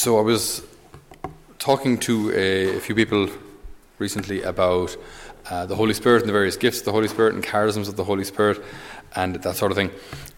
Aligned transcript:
So 0.00 0.16
I 0.16 0.22
was 0.22 0.62
talking 1.58 1.98
to 1.98 2.32
a, 2.32 2.78
a 2.78 2.80
few 2.80 2.94
people 2.94 3.28
recently 3.98 4.40
about 4.40 4.96
uh, 5.50 5.66
the 5.66 5.76
Holy 5.76 5.92
Spirit 5.92 6.22
and 6.22 6.28
the 6.30 6.32
various 6.32 6.56
gifts 6.56 6.78
of 6.78 6.86
the 6.86 6.92
Holy 6.92 7.06
Spirit 7.06 7.34
and 7.34 7.44
charisms 7.44 7.86
of 7.86 7.96
the 7.96 8.04
Holy 8.04 8.24
Spirit 8.24 8.64
and 9.14 9.34
that 9.34 9.56
sort 9.56 9.70
of 9.70 9.76
thing. 9.76 9.90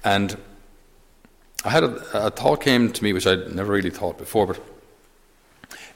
And 0.03 0.37
I 1.65 1.71
had 1.71 1.85
a, 1.85 2.27
a 2.27 2.31
thought 2.31 2.61
came 2.61 2.91
to 2.91 3.05
me 3.05 3.13
which 3.13 3.25
I'd 3.25 3.55
never 3.55 3.73
really 3.73 3.91
thought 3.91 4.19
before, 4.19 4.49
but 4.49 4.61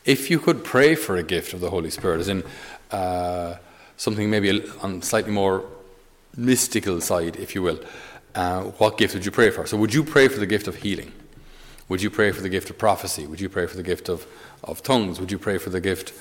if 0.05 0.31
you 0.31 0.39
could 0.39 0.63
pray 0.63 0.95
for 0.95 1.17
a 1.17 1.25
gift 1.25 1.53
of 1.53 1.59
the 1.59 1.71
Holy 1.71 1.91
Spirit, 1.91 2.21
as 2.21 2.29
in 2.29 2.45
uh, 2.93 3.57
something 3.97 4.31
maybe 4.31 4.63
on 4.81 5.03
slightly 5.03 5.33
more 5.33 5.65
mystical 6.37 7.01
side, 7.01 7.35
if 7.35 7.57
you 7.57 7.63
will, 7.63 7.81
uh, 8.37 8.63
what 8.79 8.97
gift 8.97 9.15
would 9.15 9.25
you 9.25 9.33
pray 9.33 9.51
for? 9.51 9.67
So, 9.67 9.77
would 9.77 9.93
you 9.93 10.05
pray 10.05 10.29
for 10.29 10.39
the 10.39 10.47
gift 10.47 10.69
of 10.69 10.77
healing? 10.77 11.13
Would 11.89 12.03
you 12.03 12.11
pray 12.11 12.33
for 12.33 12.41
the 12.41 12.49
gift 12.49 12.71
of 12.71 12.79
prophecy? 12.79 13.27
Would 13.27 13.41
you 13.41 13.49
pray 13.49 13.67
for 13.67 13.77
the 13.77 13.83
gift 13.83 14.09
of, 14.09 14.27
of 14.65 14.83
tongues? 14.83 15.21
Would 15.21 15.31
you 15.31 15.39
pray 15.39 15.59
for 15.59 15.71
the 15.71 15.81
gift 15.81 16.13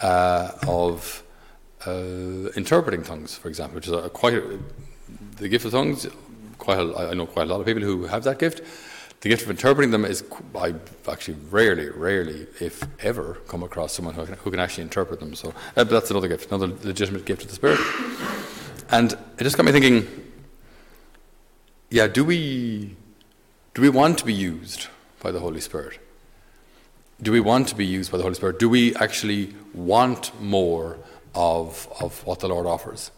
uh, 0.00 0.52
of 0.66 1.22
uh, 1.86 2.50
interpreting 2.54 3.02
tongues, 3.02 3.36
for 3.36 3.48
example, 3.48 3.76
which 3.76 3.88
is 3.88 3.92
a, 3.92 4.08
quite 4.10 4.34
a, 4.34 4.58
the 5.36 5.48
gift 5.48 5.64
of 5.64 5.72
tongues? 5.72 6.06
Quite 6.58 6.78
a, 6.78 7.10
I 7.10 7.14
know 7.14 7.26
quite 7.26 7.48
a 7.48 7.50
lot 7.50 7.60
of 7.60 7.66
people 7.66 7.82
who 7.82 8.06
have 8.06 8.24
that 8.24 8.38
gift. 8.38 8.62
The 9.20 9.28
gift 9.28 9.42
of 9.42 9.50
interpreting 9.50 9.90
them 9.90 10.04
is, 10.04 10.22
I 10.54 10.74
actually 11.10 11.38
rarely, 11.50 11.90
rarely, 11.90 12.46
if 12.60 12.84
ever, 13.00 13.38
come 13.48 13.64
across 13.64 13.92
someone 13.92 14.14
who 14.14 14.24
can, 14.24 14.34
who 14.34 14.50
can 14.52 14.60
actually 14.60 14.84
interpret 14.84 15.18
them. 15.18 15.34
So 15.34 15.52
uh, 15.76 15.82
that's 15.82 16.10
another 16.10 16.28
gift, 16.28 16.52
another 16.52 16.72
legitimate 16.84 17.24
gift 17.24 17.42
of 17.42 17.48
the 17.48 17.54
Spirit. 17.56 17.80
And 18.90 19.12
it 19.36 19.42
just 19.42 19.56
got 19.56 19.66
me 19.66 19.72
thinking 19.72 20.06
yeah, 21.90 22.06
do 22.06 22.22
we, 22.22 22.96
do 23.74 23.80
we 23.80 23.88
want 23.88 24.18
to 24.18 24.24
be 24.26 24.34
used 24.34 24.88
by 25.20 25.30
the 25.30 25.40
Holy 25.40 25.60
Spirit? 25.60 25.98
Do 27.20 27.32
we 27.32 27.40
want 27.40 27.68
to 27.68 27.74
be 27.74 27.84
used 27.84 28.12
by 28.12 28.18
the 28.18 28.22
Holy 28.22 28.34
Spirit? 28.34 28.58
Do 28.58 28.68
we 28.68 28.94
actually 28.96 29.54
want 29.74 30.38
more 30.40 30.98
of, 31.34 31.88
of 32.00 32.24
what 32.24 32.40
the 32.40 32.48
Lord 32.48 32.66
offers? 32.66 33.10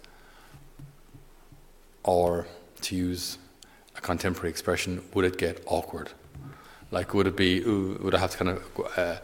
Or, 2.03 2.47
to 2.83 2.97
use 2.97 3.37
a 3.97 4.01
contemporary 4.01 4.51
expression, 4.51 5.03
would 5.13 5.25
it 5.25 5.37
get 5.37 5.63
awkward? 5.67 6.11
Like, 6.91 7.13
would 7.13 7.27
it 7.27 7.37
be, 7.37 7.61
would 7.63 8.15
I 8.15 8.19
have 8.19 8.31
to 8.33 8.39
kind 8.39 8.51
of, 8.51 8.99
uh, 8.99 9.17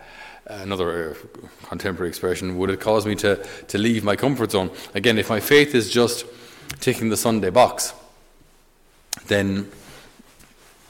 another 0.49 1.11
uh, 1.11 1.47
contemporary 1.67 2.09
expression, 2.09 2.57
would 2.59 2.71
it 2.71 2.81
cause 2.81 3.07
me 3.07 3.15
to, 3.17 3.45
to 3.69 3.79
leave 3.79 4.05
my 4.05 4.17
comfort 4.17 4.53
zone? 4.53 4.71
Again, 4.95 5.19
if 5.19 5.29
my 5.29 5.41
faith 5.41 5.75
is 5.75 5.91
just 5.91 6.25
ticking 6.81 7.09
the 7.09 7.17
Sunday 7.17 7.51
box, 7.51 7.95
then 9.27 9.71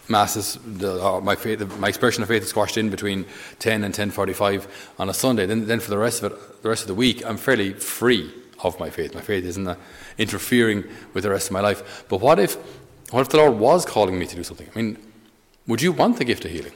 masses, 0.08 0.58
the, 0.64 1.02
uh, 1.04 1.20
my, 1.20 1.34
faith, 1.34 1.60
my 1.78 1.88
expression 1.88 2.22
of 2.22 2.28
faith 2.28 2.42
is 2.42 2.50
squashed 2.50 2.76
in 2.76 2.90
between 2.90 3.24
10 3.58 3.84
and 3.84 3.94
10.45 3.94 4.66
on 4.98 5.08
a 5.08 5.14
Sunday. 5.14 5.46
Then, 5.46 5.66
then 5.66 5.80
for 5.80 5.90
the 5.90 5.98
rest 5.98 6.22
of 6.22 6.32
it, 6.32 6.62
the 6.62 6.68
rest 6.68 6.82
of 6.82 6.88
the 6.88 6.94
week, 6.94 7.24
I'm 7.24 7.36
fairly 7.36 7.72
free 7.72 8.32
of 8.62 8.78
my 8.80 8.90
faith. 8.90 9.14
My 9.14 9.20
faith 9.20 9.44
isn't 9.44 9.66
uh, 9.66 9.76
interfering 10.18 10.84
with 11.12 11.24
the 11.24 11.30
rest 11.30 11.48
of 11.48 11.52
my 11.52 11.60
life. 11.60 12.04
But 12.08 12.20
what 12.20 12.38
if, 12.38 12.56
what 13.10 13.20
if 13.20 13.28
the 13.28 13.36
Lord 13.38 13.58
was 13.58 13.84
calling 13.84 14.18
me 14.18 14.26
to 14.26 14.36
do 14.36 14.42
something? 14.42 14.68
I 14.74 14.78
mean, 14.78 14.98
would 15.66 15.82
you 15.82 15.92
want 15.92 16.18
the 16.18 16.24
gift 16.24 16.44
of 16.44 16.50
healing? 16.50 16.72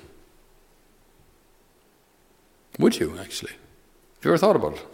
Would 2.79 2.99
you, 2.99 3.19
actually? 3.19 3.53
Have 3.53 4.25
you 4.25 4.31
ever 4.31 4.39
thought 4.39 4.57
about 4.57 4.75
it? 4.75 4.87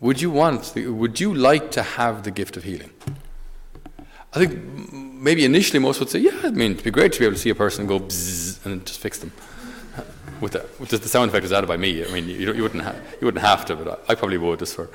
Would 0.00 0.20
you 0.20 0.30
want, 0.30 0.72
would 0.74 1.20
you 1.20 1.34
like 1.34 1.70
to 1.72 1.82
have 1.82 2.22
the 2.22 2.30
gift 2.30 2.56
of 2.56 2.64
healing? 2.64 2.90
I 4.32 4.38
think 4.38 4.92
maybe 4.92 5.44
initially 5.44 5.80
most 5.80 5.98
would 6.00 6.08
say, 6.08 6.20
yeah, 6.20 6.38
I 6.44 6.50
mean, 6.50 6.72
it'd 6.72 6.84
be 6.84 6.90
great 6.90 7.12
to 7.12 7.18
be 7.18 7.24
able 7.24 7.34
to 7.34 7.40
see 7.40 7.50
a 7.50 7.54
person 7.54 7.86
go 7.86 7.98
bzzz 7.98 8.64
and 8.64 8.86
just 8.86 9.00
fix 9.00 9.18
them. 9.18 9.32
With 10.40 10.52
the, 10.52 10.66
with 10.78 10.88
the 10.88 11.06
sound 11.06 11.28
effect 11.28 11.42
was 11.42 11.52
added 11.52 11.66
by 11.66 11.76
me. 11.76 12.02
I 12.02 12.10
mean, 12.10 12.26
you, 12.26 12.54
you 12.54 12.62
wouldn't 12.62 12.82
ha- 12.82 12.94
you 13.20 13.26
wouldn't 13.26 13.44
have 13.44 13.66
to, 13.66 13.76
but 13.76 14.00
I, 14.08 14.12
I 14.12 14.14
probably 14.14 14.38
would 14.38 14.58
just 14.58 14.74
for. 14.74 14.88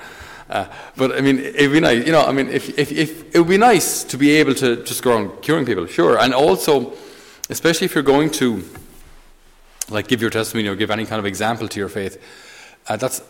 Uh, 0.50 0.66
but 0.96 1.12
I 1.12 1.22
mean, 1.22 1.38
it'd 1.38 1.72
be 1.72 1.80
nice, 1.80 2.04
you 2.04 2.12
know. 2.12 2.24
I 2.24 2.32
mean, 2.32 2.50
if, 2.50 2.80
if, 2.80 2.92
if 2.92 3.36
it 3.36 3.38
would 3.38 3.50
be 3.50 3.58
nice 3.58 4.04
to 4.06 4.18
be 4.18 4.32
able 4.38 4.56
to 4.56 4.84
just 4.84 5.04
go 5.04 5.12
around 5.12 5.44
curing 5.44 5.64
people, 5.64 5.86
sure, 5.86 6.18
and 6.18 6.34
also, 6.34 6.94
especially 7.52 7.86
if 7.86 7.94
you're 7.94 8.04
going 8.04 8.32
to, 8.32 8.64
like, 9.90 10.08
give 10.08 10.20
your 10.20 10.32
testimony 10.32 10.68
or 10.68 10.76
give 10.76 10.90
any 10.90 11.06
kind 11.06 11.20
of 11.20 11.28
example 11.28 11.68
to 11.68 11.80
your 11.80 11.90
faith. 11.90 12.20
Uh, 12.88 12.96
that's 12.96 13.22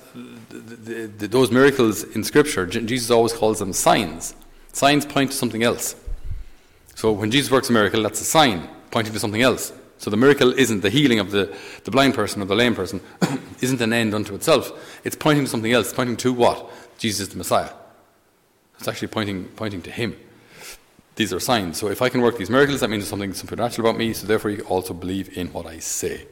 the, 0.50 1.08
the, 1.18 1.28
those 1.28 1.52
miracles 1.52 2.04
in 2.04 2.24
Scripture. 2.24 2.66
Jesus 2.66 3.12
always 3.12 3.34
calls 3.34 3.60
them 3.60 3.74
signs. 3.74 4.36
Signs 4.76 5.06
point 5.06 5.32
to 5.32 5.38
something 5.38 5.64
else. 5.64 5.96
So 6.96 7.14
when 7.14 7.32
Jesus 7.32 7.50
works 7.50 7.70
a 7.70 7.72
miracle, 7.72 8.04
that's 8.04 8.20
a 8.20 8.26
sign 8.26 8.68
pointing 8.92 9.14
to 9.14 9.20
something 9.20 9.42
else. 9.42 9.72
So 10.00 10.10
the 10.10 10.18
miracle 10.18 10.52
isn't 10.52 10.82
the 10.82 10.90
healing 10.90 11.20
of 11.20 11.32
the, 11.32 11.58
the 11.86 11.92
blind 11.92 12.14
person 12.14 12.42
or 12.42 12.46
the 12.46 12.58
lame 12.58 12.76
person, 12.76 13.00
isn't 13.62 13.80
an 13.80 13.94
end 13.94 14.14
unto 14.14 14.36
itself. 14.36 15.00
It's 15.06 15.16
pointing 15.16 15.46
to 15.46 15.50
something 15.50 15.72
else, 15.72 15.94
pointing 15.94 16.18
to 16.18 16.34
what? 16.34 16.70
Jesus 16.98 17.30
the 17.30 17.38
Messiah. 17.38 17.70
It's 18.78 18.90
actually 18.90 19.08
pointing, 19.08 19.46
pointing 19.56 19.82
to 19.84 19.92
Him. 19.92 20.18
These 21.16 21.32
are 21.32 21.40
signs. 21.40 21.78
So 21.78 21.88
if 21.88 22.02
I 22.02 22.10
can 22.10 22.20
work 22.20 22.38
these 22.38 22.50
miracles, 22.50 22.82
that 22.82 22.90
means 22.90 23.04
there's 23.04 23.10
something 23.12 23.34
supernatural 23.34 23.88
about 23.88 23.98
me, 23.98 24.12
so 24.12 24.28
therefore 24.28 24.52
you 24.52 24.64
also 24.64 24.94
believe 24.94 25.38
in 25.38 25.54
what 25.54 25.68
I 25.68 25.80
say. 25.80 26.28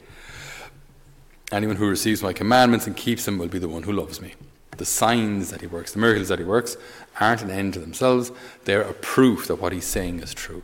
Anyone 1.50 1.76
who 1.76 1.88
receives 1.88 2.22
my 2.22 2.34
commandments 2.34 2.86
and 2.86 2.94
keeps 2.94 3.24
them 3.24 3.38
will 3.38 3.48
be 3.48 3.58
the 3.58 3.70
one 3.70 3.84
who 3.84 3.92
loves 3.92 4.20
me. 4.20 4.34
The 4.76 4.84
signs 4.84 5.50
that 5.50 5.60
he 5.60 5.66
works, 5.66 5.92
the 5.92 5.98
miracles 5.98 6.28
that 6.28 6.38
he 6.38 6.44
works, 6.44 6.76
aren't 7.20 7.42
an 7.42 7.50
end 7.50 7.74
to 7.74 7.80
themselves. 7.80 8.32
They're 8.64 8.82
a 8.82 8.94
proof 8.94 9.46
that 9.46 9.56
what 9.56 9.72
he's 9.72 9.84
saying 9.84 10.20
is 10.20 10.34
true. 10.34 10.62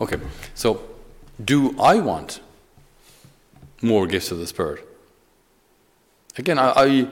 Okay, 0.00 0.18
so 0.54 0.80
do 1.44 1.78
I 1.80 2.00
want 2.00 2.40
more 3.82 4.06
gifts 4.06 4.30
of 4.30 4.38
the 4.38 4.46
Spirit? 4.46 4.86
Again, 6.36 6.58
I, 6.58 6.72
I, 6.76 7.08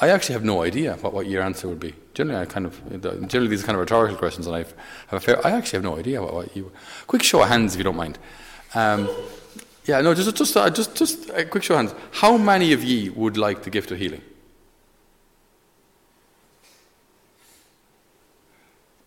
I 0.00 0.08
actually 0.08 0.34
have 0.34 0.44
no 0.44 0.62
idea 0.62 0.94
what, 0.94 1.12
what 1.12 1.26
your 1.26 1.42
answer 1.42 1.68
would 1.68 1.80
be. 1.80 1.94
Generally, 2.14 2.42
I 2.42 2.44
kind 2.46 2.66
of 2.66 3.28
generally 3.28 3.48
these 3.48 3.62
are 3.62 3.66
kind 3.66 3.76
of 3.76 3.80
rhetorical 3.80 4.16
questions, 4.16 4.46
and 4.46 4.56
I've, 4.56 4.74
a 5.12 5.20
fair. 5.20 5.46
I 5.46 5.50
actually 5.50 5.76
have 5.76 5.84
no 5.84 5.98
idea 5.98 6.22
what, 6.22 6.34
what 6.34 6.56
you. 6.56 6.72
Quick 7.06 7.22
show 7.22 7.42
of 7.42 7.48
hands, 7.48 7.74
if 7.74 7.78
you 7.78 7.84
don't 7.84 7.96
mind. 7.96 8.18
Um, 8.74 9.08
yeah, 9.84 10.00
no, 10.00 10.14
just 10.14 10.34
just 10.34 10.56
uh, 10.56 10.70
just 10.70 10.94
just 10.96 11.30
a 11.30 11.44
quick 11.44 11.62
show 11.62 11.74
of 11.74 11.80
hands. 11.80 11.94
How 12.12 12.36
many 12.36 12.72
of 12.72 12.82
ye 12.82 13.10
would 13.10 13.36
like 13.36 13.62
the 13.62 13.70
gift 13.70 13.90
of 13.90 13.98
healing? 13.98 14.22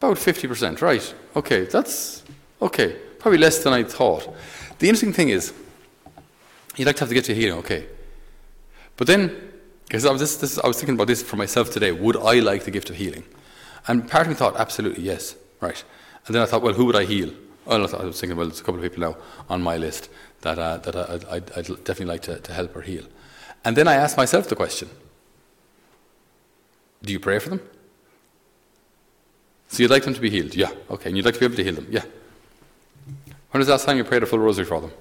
About 0.01 0.17
50%, 0.17 0.81
right. 0.81 1.13
Okay, 1.35 1.65
that's 1.65 2.23
okay. 2.59 2.97
Probably 3.19 3.37
less 3.37 3.63
than 3.63 3.71
I 3.71 3.83
thought. 3.83 4.33
The 4.79 4.89
interesting 4.89 5.13
thing 5.13 5.29
is, 5.29 5.53
you'd 6.75 6.87
like 6.87 6.95
to 6.95 7.01
have 7.01 7.09
to 7.09 7.13
get 7.13 7.25
to 7.25 7.35
healing, 7.35 7.59
okay. 7.59 7.85
But 8.97 9.05
then, 9.05 9.51
because 9.85 10.03
I 10.03 10.11
was, 10.11 10.19
this, 10.19 10.37
this, 10.37 10.57
I 10.57 10.65
was 10.65 10.77
thinking 10.77 10.95
about 10.95 11.05
this 11.05 11.21
for 11.21 11.35
myself 11.35 11.69
today, 11.69 11.91
would 11.91 12.17
I 12.17 12.39
like 12.39 12.63
the 12.63 12.71
gift 12.71 12.89
of 12.89 12.95
healing? 12.95 13.23
And 13.87 14.09
part 14.09 14.25
of 14.25 14.29
me 14.29 14.33
thought, 14.33 14.55
absolutely, 14.55 15.03
yes, 15.03 15.35
right. 15.59 15.83
And 16.25 16.33
then 16.33 16.41
I 16.41 16.47
thought, 16.47 16.63
well, 16.63 16.73
who 16.73 16.85
would 16.85 16.95
I 16.95 17.05
heal? 17.05 17.31
Well, 17.65 17.81
I 17.95 18.03
was 18.03 18.19
thinking, 18.19 18.35
well, 18.37 18.47
there's 18.47 18.59
a 18.59 18.63
couple 18.63 18.83
of 18.83 18.91
people 18.91 19.07
now 19.07 19.17
on 19.51 19.61
my 19.61 19.77
list 19.77 20.09
that, 20.41 20.57
uh, 20.57 20.77
that 20.77 20.95
I, 20.95 21.35
would 21.35 21.83
definitely 21.83 22.05
like 22.05 22.23
to, 22.23 22.39
to 22.39 22.53
help 22.53 22.75
or 22.75 22.81
heal. 22.81 23.03
And 23.63 23.77
then 23.77 23.87
I 23.87 23.93
asked 23.93 24.17
myself 24.17 24.49
the 24.49 24.55
question 24.55 24.89
do 27.03 27.13
you 27.13 27.19
pray 27.19 27.37
for 27.37 27.49
them? 27.49 27.61
So 29.71 29.81
you'd 29.81 29.89
like 29.89 30.03
them 30.03 30.13
to 30.13 30.19
be 30.19 30.29
healed? 30.29 30.53
Yeah. 30.53 30.71
Okay. 30.89 31.09
And 31.09 31.15
you'd 31.15 31.25
like 31.25 31.35
to 31.35 31.39
be 31.39 31.45
able 31.45 31.55
to 31.55 31.63
heal 31.63 31.75
them? 31.75 31.87
Yeah. 31.89 32.03
When 33.51 33.59
was 33.59 33.67
the 33.67 33.71
last 33.71 33.85
time 33.85 33.95
you 33.95 34.03
prayed 34.03 34.21
a 34.21 34.25
full 34.25 34.39
rosary 34.39 34.65
for 34.65 34.81
them? 34.81 34.91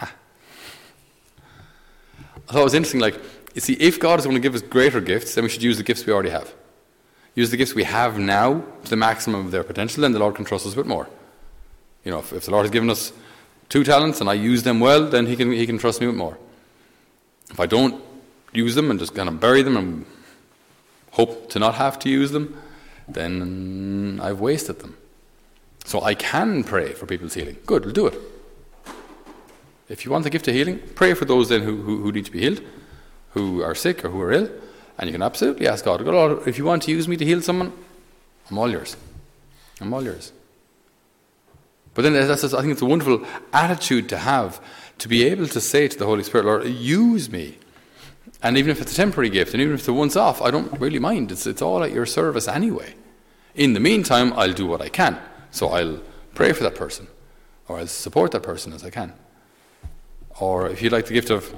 Ah. 0.00 0.12
I 2.48 2.52
thought 2.52 2.60
it 2.60 2.64
was 2.64 2.74
interesting, 2.74 3.00
like, 3.00 3.20
you 3.54 3.60
see, 3.60 3.74
if 3.74 4.00
God 4.00 4.18
is 4.18 4.24
going 4.24 4.34
to 4.34 4.40
give 4.40 4.56
us 4.56 4.62
greater 4.62 5.00
gifts, 5.00 5.34
then 5.34 5.44
we 5.44 5.50
should 5.50 5.62
use 5.62 5.76
the 5.76 5.84
gifts 5.84 6.04
we 6.04 6.12
already 6.12 6.30
have. 6.30 6.52
Use 7.36 7.52
the 7.52 7.56
gifts 7.56 7.72
we 7.72 7.84
have 7.84 8.18
now 8.18 8.64
to 8.82 8.90
the 8.90 8.96
maximum 8.96 9.46
of 9.46 9.52
their 9.52 9.62
potential, 9.62 10.04
and 10.04 10.12
the 10.12 10.18
Lord 10.18 10.34
can 10.34 10.44
trust 10.44 10.66
us 10.66 10.74
with 10.74 10.86
more. 10.86 11.08
You 12.04 12.10
know, 12.10 12.18
if, 12.18 12.32
if 12.32 12.46
the 12.46 12.50
Lord 12.50 12.64
has 12.64 12.72
given 12.72 12.90
us 12.90 13.12
two 13.68 13.84
talents 13.84 14.20
and 14.20 14.28
I 14.28 14.34
use 14.34 14.64
them 14.64 14.80
well, 14.80 15.08
then 15.08 15.26
he 15.26 15.36
can, 15.36 15.52
he 15.52 15.66
can 15.66 15.78
trust 15.78 16.00
me 16.00 16.08
with 16.08 16.16
more. 16.16 16.36
If 17.48 17.60
I 17.60 17.66
don't 17.66 18.02
use 18.52 18.74
them 18.74 18.90
and 18.90 18.98
just 18.98 19.14
kind 19.14 19.28
of 19.28 19.38
bury 19.38 19.62
them 19.62 19.76
and 19.76 20.04
hope 21.12 21.48
to 21.50 21.60
not 21.60 21.76
have 21.76 21.98
to 22.00 22.08
use 22.08 22.32
them, 22.32 22.60
then 23.14 24.20
I've 24.22 24.40
wasted 24.40 24.80
them. 24.80 24.96
So 25.84 26.02
I 26.02 26.14
can 26.14 26.64
pray 26.64 26.92
for 26.92 27.06
people's 27.06 27.34
healing. 27.34 27.56
Good, 27.66 27.84
we'll 27.84 27.94
do 27.94 28.06
it. 28.06 28.18
If 29.88 30.04
you 30.04 30.10
want 30.10 30.24
the 30.24 30.30
gift 30.30 30.48
of 30.48 30.54
healing, 30.54 30.80
pray 30.94 31.14
for 31.14 31.24
those 31.24 31.48
then 31.48 31.62
who, 31.62 31.82
who, 31.82 31.98
who 32.02 32.12
need 32.12 32.24
to 32.24 32.30
be 32.30 32.40
healed, 32.40 32.62
who 33.30 33.62
are 33.62 33.74
sick 33.74 34.04
or 34.04 34.10
who 34.10 34.20
are 34.22 34.32
ill, 34.32 34.50
and 34.98 35.08
you 35.08 35.12
can 35.12 35.22
absolutely 35.22 35.66
ask 35.66 35.84
God, 35.84 36.04
God, 36.04 36.46
if 36.46 36.56
you 36.56 36.64
want 36.64 36.82
to 36.84 36.90
use 36.90 37.08
me 37.08 37.16
to 37.16 37.24
heal 37.24 37.42
someone, 37.42 37.72
I'm 38.50 38.58
all 38.58 38.70
yours. 38.70 38.96
I'm 39.80 39.92
all 39.92 40.02
yours. 40.02 40.32
But 41.94 42.02
then 42.02 42.14
that's, 42.14 42.44
I 42.44 42.60
think 42.60 42.72
it's 42.72 42.82
a 42.82 42.86
wonderful 42.86 43.26
attitude 43.52 44.08
to 44.10 44.18
have 44.18 44.60
to 44.98 45.08
be 45.08 45.24
able 45.24 45.46
to 45.48 45.60
say 45.60 45.88
to 45.88 45.98
the 45.98 46.06
Holy 46.06 46.22
Spirit, 46.22 46.46
Lord, 46.46 46.66
use 46.66 47.28
me 47.30 47.58
and 48.42 48.58
even 48.58 48.70
if 48.70 48.80
it's 48.80 48.92
a 48.92 48.96
temporary 48.96 49.30
gift, 49.30 49.54
and 49.54 49.62
even 49.62 49.74
if 49.74 49.80
it's 49.80 49.88
a 49.88 49.92
once 49.92 50.16
off, 50.16 50.42
I 50.42 50.50
don't 50.50 50.80
really 50.80 50.98
mind. 50.98 51.30
It's, 51.30 51.46
it's 51.46 51.62
all 51.62 51.84
at 51.84 51.92
your 51.92 52.06
service 52.06 52.48
anyway. 52.48 52.94
In 53.54 53.74
the 53.74 53.80
meantime, 53.80 54.32
I'll 54.34 54.52
do 54.52 54.66
what 54.66 54.80
I 54.80 54.88
can. 54.88 55.18
So 55.50 55.68
I'll 55.68 56.00
pray 56.34 56.52
for 56.52 56.62
that 56.62 56.74
person, 56.74 57.06
or 57.68 57.78
I'll 57.78 57.86
support 57.86 58.30
that 58.32 58.42
person 58.42 58.72
as 58.72 58.84
I 58.84 58.90
can. 58.90 59.12
or 60.40 60.68
if 60.68 60.82
you 60.82 60.90
like 60.90 61.06
the 61.06 61.14
gift 61.14 61.30
of, 61.30 61.54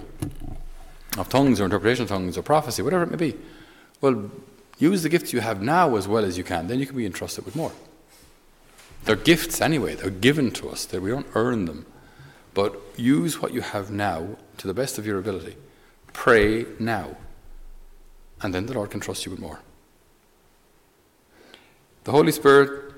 of 1.16 1.28
tongues 1.28 1.60
or 1.60 1.64
interpretation 1.64 2.02
of 2.02 2.08
tongues 2.08 2.36
or 2.36 2.42
prophecy, 2.42 2.82
whatever 2.82 3.04
it 3.04 3.10
may 3.10 3.16
be, 3.16 3.36
well, 4.00 4.30
use 4.78 5.02
the 5.02 5.08
gifts 5.08 5.32
you 5.32 5.40
have 5.40 5.62
now 5.62 5.96
as 5.96 6.08
well 6.08 6.24
as 6.24 6.36
you 6.36 6.44
can. 6.44 6.66
Then 6.66 6.78
you 6.78 6.86
can 6.86 6.96
be 6.96 7.06
entrusted 7.06 7.44
with 7.44 7.56
more. 7.56 7.72
They're 9.04 9.16
gifts 9.16 9.60
anyway, 9.60 9.94
they're 9.94 10.10
given 10.10 10.50
to 10.52 10.70
us, 10.70 10.90
we 10.92 11.10
don't 11.10 11.26
earn 11.34 11.66
them. 11.66 11.86
But 12.54 12.80
use 12.96 13.40
what 13.42 13.52
you 13.52 13.60
have 13.60 13.90
now 13.90 14.36
to 14.58 14.66
the 14.66 14.74
best 14.74 14.98
of 14.98 15.06
your 15.06 15.18
ability. 15.18 15.56
Pray 16.12 16.66
now. 16.78 17.16
And 18.40 18.54
then 18.54 18.66
the 18.66 18.74
Lord 18.74 18.90
can 18.90 19.00
trust 19.00 19.24
you 19.26 19.30
with 19.30 19.40
more. 19.40 19.60
The 22.04 22.12
Holy 22.12 22.32
Spirit, 22.32 22.92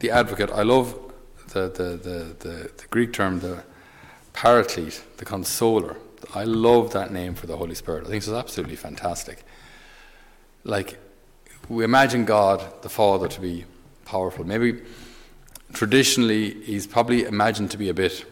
the 0.00 0.10
advocate, 0.10 0.50
I 0.50 0.62
love 0.62 0.98
the, 1.52 1.68
the, 1.68 1.82
the, 1.96 2.36
the, 2.40 2.70
the 2.76 2.86
Greek 2.90 3.12
term, 3.12 3.38
the 3.38 3.62
paraclete, 4.32 5.02
the 5.18 5.24
consoler. 5.24 5.96
I 6.34 6.42
love 6.42 6.92
that 6.92 7.12
name 7.12 7.36
for 7.36 7.46
the 7.46 7.56
Holy 7.56 7.76
Spirit. 7.76 8.04
I 8.04 8.10
think 8.10 8.16
it's 8.16 8.28
absolutely 8.28 8.74
fantastic. 8.74 9.44
Like, 10.64 10.98
we 11.68 11.84
imagine 11.84 12.24
God, 12.24 12.82
the 12.82 12.88
Father, 12.88 13.28
to 13.28 13.40
be 13.40 13.64
powerful. 14.04 14.44
Maybe 14.44 14.82
traditionally 15.72 16.54
he's 16.64 16.86
probably 16.86 17.24
imagined 17.24 17.70
to 17.70 17.78
be 17.78 17.88
a 17.88 17.94
bit 17.94 18.24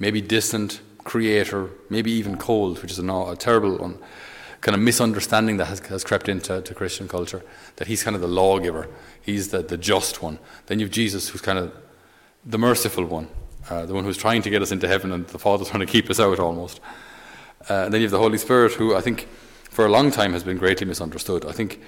maybe 0.00 0.20
distant, 0.20 0.80
creator, 1.04 1.70
maybe 1.88 2.10
even 2.10 2.36
cold, 2.36 2.82
which 2.82 2.90
is 2.90 2.98
a, 2.98 3.04
a 3.04 3.36
terrible 3.36 3.76
one, 3.78 3.98
kind 4.62 4.76
of 4.76 4.80
misunderstanding 4.80 5.58
that 5.58 5.66
has, 5.66 5.80
has 5.80 6.04
crept 6.04 6.28
into 6.28 6.62
Christian 6.74 7.08
culture, 7.08 7.42
that 7.76 7.88
he's 7.88 8.02
kind 8.02 8.14
of 8.16 8.22
the 8.22 8.28
lawgiver, 8.28 8.88
he's 9.20 9.48
the, 9.48 9.60
the 9.60 9.76
just 9.76 10.22
one. 10.22 10.38
Then 10.66 10.78
you 10.78 10.86
have 10.86 10.92
Jesus, 10.92 11.28
who's 11.28 11.42
kind 11.42 11.58
of 11.58 11.76
the 12.46 12.58
merciful 12.58 13.04
one, 13.04 13.28
uh, 13.68 13.86
the 13.86 13.92
one 13.92 14.04
who's 14.04 14.16
trying 14.16 14.40
to 14.42 14.50
get 14.50 14.62
us 14.62 14.70
into 14.70 14.86
heaven, 14.86 15.12
and 15.12 15.26
the 15.26 15.38
Father's 15.38 15.68
trying 15.68 15.84
to 15.84 15.92
keep 15.92 16.08
us 16.08 16.20
out 16.20 16.38
almost. 16.38 16.80
Uh, 17.68 17.84
and 17.84 17.94
then 17.94 18.00
you 18.00 18.06
have 18.06 18.12
the 18.12 18.18
Holy 18.18 18.38
Spirit, 18.38 18.72
who 18.74 18.94
I 18.94 19.00
think 19.00 19.28
for 19.68 19.84
a 19.84 19.90
long 19.90 20.12
time 20.12 20.32
has 20.32 20.44
been 20.44 20.58
greatly 20.58 20.86
misunderstood. 20.86 21.44
I 21.44 21.52
think 21.52 21.80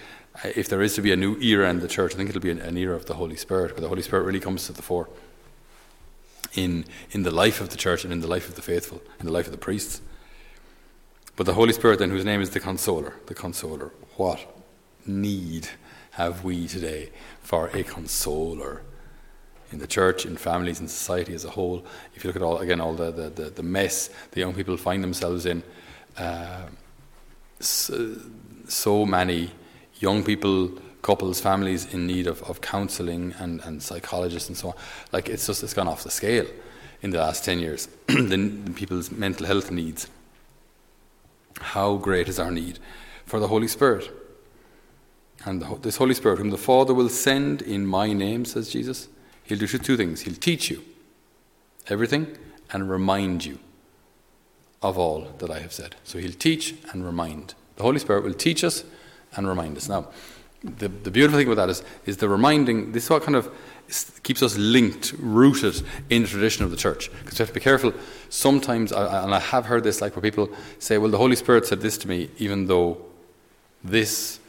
uh, 0.45 0.49
if 0.57 0.69
there 0.69 0.83
is 0.83 0.97
to 0.97 1.03
be 1.03 1.13
a 1.13 1.17
new 1.17 1.37
era 1.39 1.71
in 1.71 1.79
the 1.79 1.89
church, 1.89 2.15
I 2.15 2.17
think 2.17 2.29
it'll 2.29 2.41
be 2.41 2.51
an, 2.51 2.59
an 2.59 2.77
era 2.77 2.97
of 2.97 3.07
the 3.07 3.15
Holy 3.15 3.37
Spirit, 3.37 3.73
where 3.73 3.83
the 3.83 3.89
Holy 3.89 4.03
Spirit 4.03 4.25
really 4.25 4.41
comes 4.41 4.67
to 4.67 4.73
the 4.73 4.83
fore 4.83 5.09
in, 6.55 6.85
in 7.13 7.23
the 7.23 7.31
life 7.31 7.61
of 7.61 7.69
the 7.69 7.77
church 7.77 8.03
and 8.03 8.13
in 8.13 8.21
the 8.21 8.27
life 8.27 8.49
of 8.49 8.57
the 8.57 8.63
faithful, 8.63 9.01
in 9.21 9.27
the 9.27 9.33
life 9.33 9.47
of 9.47 9.53
the 9.53 9.59
priests. 9.59 10.01
But 11.37 11.47
the 11.47 11.55
Holy 11.55 11.73
Spirit, 11.73 11.99
then, 11.99 12.11
whose 12.11 12.25
name 12.25 12.41
is 12.41 12.51
the 12.51 12.61
Consoler, 12.61 13.15
the 13.27 13.35
Consoler, 13.35 13.91
what 14.17 14.63
need 15.07 15.69
have 16.13 16.45
we 16.45 16.69
today 16.69 17.11
for 17.41 17.69
a 17.69 17.83
Consoler? 17.83 18.83
in 19.75 19.81
the 19.81 19.87
church, 19.87 20.25
in 20.25 20.37
families, 20.37 20.81
in 20.81 20.89
society 20.89 21.35
as 21.35 21.45
a 21.45 21.51
whole. 21.51 21.85
If 22.15 22.23
you 22.23 22.29
look 22.29 22.37
at 22.37 22.43
all 22.43 22.59
again 22.59 22.81
all 22.81 22.95
the 22.95 23.11
the, 23.11 23.29
the, 23.29 23.51
the 23.51 23.63
mess 23.63 24.09
the 24.31 24.41
young 24.41 24.55
people 24.55 24.77
find 24.77 25.03
themselves 25.03 25.47
in, 25.47 25.63
uh, 26.17 26.67
so, 27.61 28.17
so, 28.69 29.05
many 29.05 29.51
young 29.97 30.23
people, 30.23 30.69
couples, 31.03 31.41
families 31.41 31.93
in 31.93 32.07
need 32.07 32.27
of, 32.27 32.43
of 32.45 32.61
counselling 32.61 33.35
and, 33.39 33.61
and 33.63 33.83
psychologists 33.83 34.49
and 34.49 34.57
so 34.57 34.69
on. 34.69 34.75
Like 35.13 35.29
it's 35.29 35.47
just 35.47 35.63
it's 35.63 35.75
gone 35.75 35.89
off 35.89 36.05
the 36.05 36.11
scale 36.11 36.47
in 37.03 37.11
the 37.11 37.19
last 37.19 37.45
ten 37.45 37.59
years. 37.59 37.89
the, 38.07 38.37
the 38.37 38.73
people's 38.73 39.11
mental 39.11 39.47
health 39.47 39.71
needs. 39.71 40.09
How 41.61 41.97
great 41.97 42.29
is 42.29 42.39
our 42.39 42.51
need 42.51 42.79
for 43.25 43.41
the 43.41 43.49
Holy 43.49 43.69
Spirit? 43.69 44.11
And 45.45 45.61
the, 45.61 45.79
this 45.81 45.97
Holy 45.97 46.15
Spirit, 46.15 46.39
whom 46.39 46.51
the 46.51 46.59
Father 46.59 46.95
will 46.95 47.09
send 47.09 47.63
in 47.63 47.87
my 47.87 48.13
name, 48.13 48.45
says 48.45 48.71
Jesus, 48.71 49.09
He'll 49.45 49.59
do 49.59 49.67
two 49.67 49.97
things. 49.97 50.23
He'll 50.23 50.35
teach 50.35 50.71
you 50.71 50.83
everything 51.89 52.37
and 52.73 52.91
remind 52.91 53.45
you 53.45 53.59
of 54.83 54.99
all 54.99 55.29
that 55.39 55.51
I 55.51 55.61
have 55.61 55.73
said. 55.73 55.97
So 56.05 56.19
he'll 56.19 56.33
teach 56.33 56.75
and 56.93 57.05
remind. 57.05 57.55
The 57.77 57.83
Holy 57.83 57.99
Spirit 57.99 58.25
will 58.25 58.35
teach 58.35 58.65
us 58.65 58.85
and 59.35 59.49
remind 59.49 59.77
us. 59.77 59.89
Now, 59.89 60.09
the, 60.65 60.89
the 60.89 61.11
beautiful 61.11 61.39
thing 61.39 61.47
about 61.47 61.67
that 61.67 61.71
is, 61.71 61.83
is 62.07 62.17
the 62.17 62.29
reminding, 62.29 62.93
this 62.93 63.05
is 63.05 63.11
what 63.11 63.23
kind 63.23 63.37
of 63.37 63.53
keeps 64.23 64.43
us 64.43 64.57
linked, 64.57 65.15
rooted 65.19 65.83
in 66.09 66.23
the 66.23 66.29
tradition 66.29 66.65
of 66.65 66.71
the 66.71 66.77
church. 66.77 67.11
Because 67.23 67.39
we 67.39 67.43
have 67.43 67.49
to 67.49 67.55
be 67.55 67.61
careful. 67.61 67.93
Sometimes, 68.31 68.91
and 68.91 69.35
I 69.35 69.41
have 69.41 69.67
heard 69.67 69.85
this, 69.85 70.01
like 70.01 70.17
where 70.17 70.23
people 70.23 70.49
say, 70.79 70.97
well, 70.99 71.11
the 71.11 71.19
Holy 71.19 71.37
Spirit 71.37 71.67
said 71.67 71.81
this 71.81 71.99
to 71.99 72.09
me, 72.09 72.31
even 72.39 72.67
though 72.67 72.99
this 73.83 74.41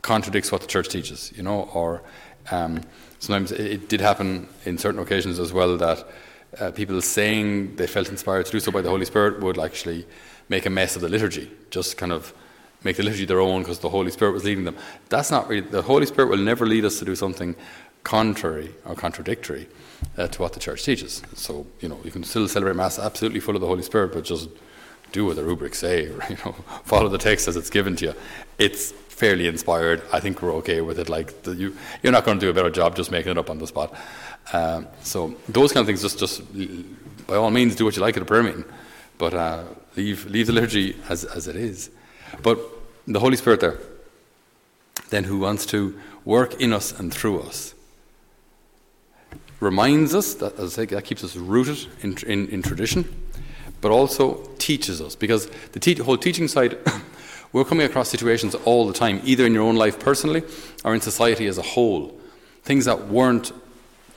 contradicts 0.00 0.50
what 0.50 0.62
the 0.62 0.66
church 0.66 0.88
teaches, 0.88 1.32
you 1.36 1.42
know, 1.42 1.68
or 1.74 2.02
um, 2.50 2.80
sometimes 3.18 3.52
it 3.52 3.88
did 3.88 4.00
happen 4.00 4.48
in 4.64 4.78
certain 4.78 5.00
occasions 5.00 5.38
as 5.38 5.52
well 5.52 5.76
that 5.76 6.06
uh, 6.58 6.70
people 6.70 7.00
saying 7.00 7.76
they 7.76 7.86
felt 7.86 8.08
inspired 8.08 8.46
to 8.46 8.52
do 8.52 8.60
so 8.60 8.72
by 8.72 8.80
the 8.80 8.88
Holy 8.88 9.04
Spirit 9.04 9.40
would 9.40 9.58
actually 9.58 10.06
make 10.48 10.66
a 10.66 10.70
mess 10.70 10.96
of 10.96 11.02
the 11.02 11.08
liturgy, 11.08 11.50
just 11.70 11.96
kind 11.96 12.12
of 12.12 12.32
make 12.84 12.96
the 12.96 13.02
liturgy 13.02 13.24
their 13.24 13.40
own 13.40 13.62
because 13.62 13.80
the 13.80 13.88
Holy 13.90 14.10
Spirit 14.10 14.32
was 14.32 14.44
leading 14.44 14.64
them. 14.64 14.76
That's 15.08 15.30
not 15.30 15.48
really, 15.48 15.66
the 15.66 15.82
Holy 15.82 16.06
Spirit 16.06 16.28
will 16.28 16.38
never 16.38 16.66
lead 16.66 16.84
us 16.84 16.98
to 16.98 17.04
do 17.04 17.16
something 17.16 17.56
contrary 18.04 18.74
or 18.84 18.94
contradictory 18.94 19.66
uh, 20.18 20.28
to 20.28 20.42
what 20.42 20.52
the 20.52 20.60
church 20.60 20.84
teaches. 20.84 21.22
So, 21.34 21.66
you 21.80 21.88
know, 21.88 21.98
you 22.04 22.10
can 22.10 22.22
still 22.22 22.46
celebrate 22.46 22.76
Mass 22.76 22.98
absolutely 22.98 23.40
full 23.40 23.54
of 23.54 23.60
the 23.60 23.66
Holy 23.66 23.82
Spirit, 23.82 24.12
but 24.12 24.24
just 24.24 24.48
do 25.12 25.24
what 25.24 25.36
the 25.36 25.44
rubrics 25.44 25.78
say, 25.78 26.06
or, 26.06 26.22
you 26.28 26.36
know, 26.44 26.52
follow 26.84 27.08
the 27.08 27.18
text 27.18 27.48
as 27.48 27.56
it's 27.56 27.70
given 27.70 27.96
to 27.96 28.06
you. 28.06 28.14
It's 28.58 28.92
fairly 29.14 29.46
inspired. 29.46 30.02
I 30.12 30.20
think 30.20 30.42
we're 30.42 30.54
okay 30.56 30.80
with 30.80 30.98
it. 30.98 31.08
Like 31.08 31.42
the, 31.44 31.54
you, 31.54 31.76
you're 32.02 32.12
not 32.12 32.24
going 32.24 32.38
to 32.38 32.46
do 32.46 32.50
a 32.50 32.54
better 32.54 32.70
job 32.70 32.96
just 32.96 33.10
making 33.10 33.32
it 33.32 33.38
up 33.38 33.48
on 33.48 33.58
the 33.58 33.66
spot. 33.66 33.94
Um, 34.52 34.88
so 35.02 35.34
those 35.48 35.72
kind 35.72 35.82
of 35.82 35.86
things, 35.86 36.02
just 36.02 36.18
just 36.18 36.42
by 37.26 37.36
all 37.36 37.50
means, 37.50 37.76
do 37.76 37.84
what 37.84 37.96
you 37.96 38.02
like 38.02 38.16
at 38.16 38.22
a 38.22 38.26
prayer 38.26 38.42
meeting, 38.42 38.64
but 39.16 39.32
uh, 39.32 39.64
leave 39.96 40.26
leave 40.26 40.48
the 40.48 40.52
liturgy 40.52 40.96
as 41.08 41.24
as 41.24 41.48
it 41.48 41.56
is. 41.56 41.90
But 42.42 42.58
the 43.06 43.20
Holy 43.20 43.36
Spirit 43.36 43.60
there, 43.60 43.78
then 45.10 45.24
who 45.24 45.38
wants 45.38 45.66
to 45.66 45.98
work 46.24 46.60
in 46.60 46.72
us 46.72 46.98
and 46.98 47.12
through 47.12 47.40
us, 47.40 47.74
reminds 49.60 50.14
us 50.14 50.34
that 50.34 50.58
as 50.58 50.78
I 50.78 50.82
say, 50.82 50.94
that 50.94 51.04
keeps 51.04 51.24
us 51.24 51.36
rooted 51.36 51.86
in 52.00 52.16
in, 52.26 52.48
in 52.48 52.62
tradition, 52.62 53.04
but 53.80 53.90
also 53.90 54.48
teaches 54.58 55.00
us 55.00 55.14
because 55.14 55.48
the 55.72 55.80
te- 55.80 55.96
whole 55.96 56.18
teaching 56.18 56.48
side. 56.48 56.78
We're 57.52 57.64
coming 57.64 57.86
across 57.86 58.08
situations 58.08 58.56
all 58.56 58.88
the 58.88 58.92
time, 58.92 59.20
either 59.22 59.46
in 59.46 59.54
your 59.54 59.62
own 59.62 59.76
life 59.76 60.00
personally 60.00 60.42
or 60.84 60.92
in 60.92 61.00
society 61.00 61.46
as 61.46 61.56
a 61.56 61.62
whole. 61.62 62.18
Things 62.64 62.86
that 62.86 63.06
weren't 63.06 63.52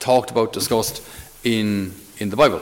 talked 0.00 0.32
about, 0.32 0.52
discussed 0.52 1.06
in, 1.44 1.94
in 2.18 2.30
the 2.30 2.36
Bible. 2.36 2.60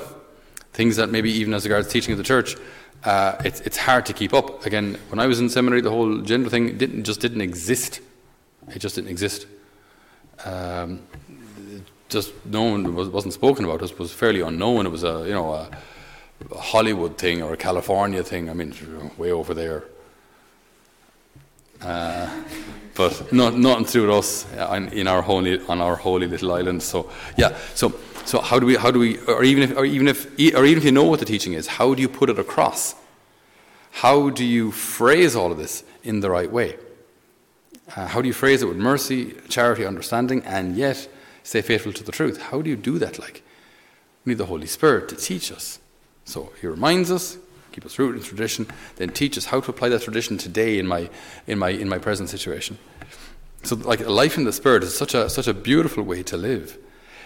Things 0.72 0.96
that 0.96 1.08
maybe 1.08 1.30
even 1.30 1.54
as 1.54 1.64
regards 1.64 1.88
teaching 1.88 2.12
of 2.12 2.18
the 2.18 2.24
church, 2.24 2.56
uh, 3.04 3.37
it's, 3.44 3.61
it's 3.61 3.76
hard 3.76 4.06
to 4.06 4.12
keep 4.12 4.35
up. 4.35 4.66
Again, 4.66 4.99
when 5.11 5.18
I 5.18 5.26
was 5.26 5.40
in 5.40 5.49
seminary, 5.49 5.80
the 5.80 5.90
whole 5.90 6.18
gender 6.18 6.50
thing 6.50 6.76
didn't, 6.78 7.04
just 7.04 7.20
didn't 7.20 7.40
exist. 7.40 8.00
It 8.75 8.80
just 8.80 8.94
didn't 8.94 9.11
exist. 9.11 9.47
Um, 10.44 11.02
just 12.09 12.32
no 12.47 12.62
one 12.62 12.94
was, 12.94 13.09
wasn't 13.09 13.35
spoken 13.35 13.64
about. 13.64 13.82
It 13.82 13.99
was 13.99 14.12
fairly 14.12 14.40
unknown. 14.40 14.87
It 14.87 14.90
was 14.90 15.04
a 15.04 15.25
you 15.26 15.32
know 15.32 15.52
a, 15.52 15.70
Hollywood 16.54 17.16
thing 17.16 17.42
or 17.42 17.54
a 17.54 17.56
California 17.56 18.23
thing. 18.23 18.50
I 18.50 18.52
mean, 18.52 18.75
way 19.16 19.32
over 19.32 19.54
there. 19.54 19.85
Uh, 21.80 22.42
but 22.94 23.32
not, 23.32 23.87
to 23.87 23.92
do 23.92 24.12
us 24.12 24.47
in 24.92 25.06
our 25.06 25.23
holy, 25.23 25.61
on 25.66 25.80
our 25.80 25.97
holy 25.97 26.26
little 26.26 26.52
island. 26.52 26.82
So, 26.82 27.11
yeah, 27.37 27.56
so, 27.75 27.92
so 28.26 28.40
how 28.40 28.59
do 28.59 28.66
we, 28.66 28.75
how 28.75 28.90
do 28.90 28.99
we, 28.99 29.18
or 29.26 29.45
even 29.45 29.62
if, 29.62 29.76
or 29.76 29.85
even 29.85 30.09
if, 30.09 30.26
or 30.26 30.64
even 30.64 30.78
if 30.78 30.85
you 30.85 30.92
know 30.92 31.04
what 31.04 31.21
the 31.21 31.25
teaching 31.25 31.52
is, 31.52 31.66
how 31.66 31.95
do 31.95 32.02
you 32.02 32.09
put 32.09 32.28
it 32.28 32.38
across? 32.38 32.97
How 33.92 34.30
do 34.30 34.45
you 34.45 34.73
phrase 34.73 35.37
all 35.37 35.52
of 35.52 35.59
this 35.59 35.85
in 36.02 36.21
the 36.21 36.30
right 36.30 36.50
way? 36.50 36.76
Uh, 37.95 38.06
how 38.09 38.21
do 38.21 38.26
you 38.26 38.35
phrase 38.35 38.62
it 38.62 38.66
with 38.66 38.76
mercy, 38.76 39.35
charity, 39.49 39.87
understanding, 39.87 40.42
and 40.45 40.76
yet 40.76 41.09
stay 41.45 41.62
faithful 41.62 41.92
to 41.92 42.02
the 42.02 42.11
truth? 42.11 42.42
How 42.42 42.61
do 42.61 42.68
you 42.68 42.76
do 42.76 42.99
that? 42.99 43.18
Like, 43.18 43.42
we 44.25 44.30
need 44.30 44.38
the 44.38 44.47
Holy 44.47 44.66
Spirit 44.66 45.09
to 45.11 45.16
teach 45.16 45.52
us. 45.52 45.78
So 46.25 46.52
he 46.61 46.66
reminds 46.66 47.12
us, 47.12 47.38
keep 47.71 47.87
us 47.87 47.97
rooted 47.97 48.23
in 48.23 48.26
tradition, 48.26 48.66
then 48.97 49.11
teach 49.11 49.38
us 49.38 49.47
how 49.47 49.61
to 49.61 49.71
apply 49.71 49.88
that 49.90 50.02
tradition 50.02 50.37
today 50.37 50.80
in 50.80 50.87
my, 50.88 51.09
in 51.47 51.61
my, 51.61 51.71
in 51.71 51.88
my 51.88 51.99
present 51.99 52.28
situation. 52.28 52.76
So, 53.62 53.76
like 53.76 54.00
life 54.00 54.37
in 54.37 54.45
the 54.45 54.52
Spirit 54.52 54.83
is 54.83 54.97
such 54.97 55.14
a, 55.14 55.30
such 55.30 55.47
a 55.47 55.54
beautiful 55.54 56.02
way 56.02 56.25
to 56.25 56.37
live. 56.37 56.76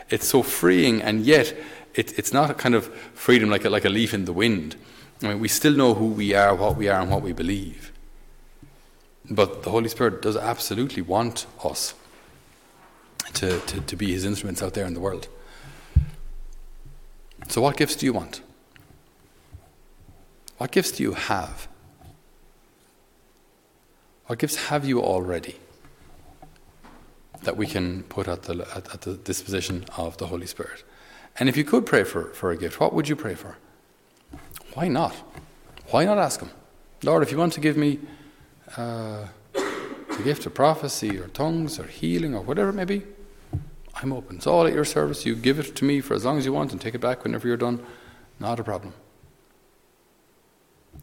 It's 0.08 0.26
so 0.26 0.42
freeing, 0.42 1.02
and 1.02 1.24
yet 1.24 1.56
it, 1.94 2.18
it's 2.18 2.32
not 2.32 2.50
a 2.50 2.54
kind 2.54 2.74
of 2.74 2.86
freedom 3.14 3.50
like 3.50 3.64
a, 3.64 3.70
like 3.70 3.84
a 3.84 3.88
leaf 3.88 4.14
in 4.14 4.24
the 4.24 4.32
wind. 4.32 4.76
I 5.22 5.28
mean, 5.28 5.40
we 5.40 5.48
still 5.48 5.74
know 5.74 5.94
who 5.94 6.06
we 6.06 6.34
are, 6.34 6.54
what 6.54 6.76
we 6.76 6.88
are, 6.88 7.00
and 7.00 7.10
what 7.10 7.22
we 7.22 7.32
believe. 7.32 7.92
But 9.30 9.62
the 9.62 9.70
Holy 9.70 9.88
Spirit 9.88 10.22
does 10.22 10.36
absolutely 10.36 11.02
want 11.02 11.46
us 11.62 11.94
to, 13.34 13.60
to, 13.60 13.80
to 13.80 13.96
be 13.96 14.12
His 14.12 14.24
instruments 14.24 14.62
out 14.62 14.74
there 14.74 14.86
in 14.86 14.94
the 14.94 15.00
world. 15.00 15.28
So, 17.48 17.60
what 17.60 17.76
gifts 17.76 17.96
do 17.96 18.06
you 18.06 18.12
want? 18.12 18.40
What 20.58 20.70
gifts 20.70 20.92
do 20.92 21.02
you 21.02 21.12
have? 21.12 21.68
What 24.26 24.38
gifts 24.38 24.56
have 24.68 24.84
you 24.84 25.00
already 25.02 25.56
that 27.42 27.56
we 27.56 27.66
can 27.66 28.02
put 28.04 28.28
at 28.28 28.42
the, 28.42 28.66
at, 28.74 28.94
at 28.94 29.00
the 29.02 29.14
disposition 29.14 29.84
of 29.96 30.16
the 30.18 30.26
Holy 30.26 30.46
Spirit? 30.46 30.84
And 31.38 31.48
if 31.48 31.56
you 31.56 31.64
could 31.64 31.86
pray 31.86 32.04
for, 32.04 32.24
for 32.34 32.50
a 32.50 32.56
gift, 32.56 32.80
what 32.80 32.92
would 32.92 33.08
you 33.08 33.16
pray 33.16 33.34
for? 33.34 33.56
Why 34.74 34.88
not? 34.88 35.14
Why 35.88 36.04
not 36.04 36.18
ask 36.18 36.40
Him, 36.40 36.50
Lord, 37.02 37.22
if 37.22 37.32
you 37.32 37.38
want 37.38 37.52
to 37.54 37.60
give 37.60 37.76
me 37.76 37.98
uh, 38.76 39.26
the 39.52 40.22
gift 40.22 40.46
of 40.46 40.54
prophecy 40.54 41.18
or 41.18 41.28
tongues 41.28 41.78
or 41.78 41.84
healing 41.84 42.34
or 42.34 42.42
whatever 42.42 42.70
it 42.70 42.74
may 42.74 42.84
be, 42.84 43.02
I'm 44.02 44.12
open. 44.12 44.36
It's 44.36 44.46
all 44.46 44.66
at 44.66 44.72
your 44.72 44.84
service. 44.84 45.26
You 45.26 45.34
give 45.34 45.58
it 45.58 45.74
to 45.76 45.84
me 45.84 46.00
for 46.00 46.14
as 46.14 46.24
long 46.24 46.38
as 46.38 46.46
you 46.46 46.52
want 46.52 46.72
and 46.72 46.80
take 46.80 46.94
it 46.94 47.00
back 47.00 47.24
whenever 47.24 47.48
you're 47.48 47.56
done. 47.56 47.84
Not 48.38 48.60
a 48.60 48.64
problem. 48.64 48.94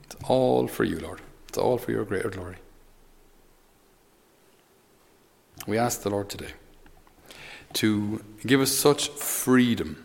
It's 0.03 0.15
all 0.27 0.67
for 0.67 0.84
you, 0.84 1.00
Lord. 1.00 1.22
It's 1.48 1.58
all 1.58 1.77
for 1.77 1.91
your 1.91 2.06
greater 2.06 2.29
glory. 2.29 2.58
We 5.67 5.77
ask 5.77 6.01
the 6.01 6.09
Lord 6.09 6.29
today 6.29 6.53
to 7.74 8.24
give 8.45 8.62
us 8.62 8.71
such 8.71 9.09
freedom 9.09 10.03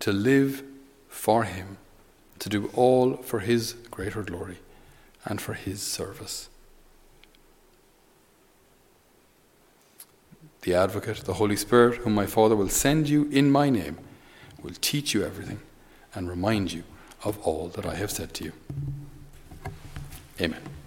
to 0.00 0.12
live 0.12 0.62
for 1.08 1.44
Him, 1.44 1.76
to 2.38 2.48
do 2.48 2.70
all 2.74 3.18
for 3.18 3.40
His 3.40 3.74
greater 3.90 4.22
glory 4.22 4.58
and 5.26 5.40
for 5.40 5.52
His 5.52 5.82
service. 5.82 6.48
The 10.62 10.74
Advocate, 10.74 11.18
the 11.18 11.34
Holy 11.34 11.56
Spirit, 11.56 11.98
whom 11.98 12.14
my 12.14 12.26
Father 12.26 12.56
will 12.56 12.68
send 12.68 13.08
you 13.08 13.28
in 13.30 13.50
my 13.50 13.70
name, 13.70 13.98
will 14.62 14.74
teach 14.80 15.14
you 15.14 15.24
everything 15.24 15.60
and 16.14 16.28
remind 16.28 16.72
you 16.72 16.84
of 17.24 17.38
all 17.46 17.68
that 17.68 17.84
I 17.84 17.94
have 17.94 18.10
said 18.10 18.32
to 18.34 18.44
you. 18.44 18.52
Amen. 20.40 20.77